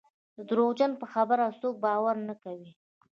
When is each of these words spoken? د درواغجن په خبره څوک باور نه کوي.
د 0.37 0.39
درواغجن 0.49 0.91
په 1.01 1.05
خبره 1.13 1.45
څوک 1.61 1.75
باور 1.85 2.15
نه 2.27 2.35
کوي. 2.43 2.71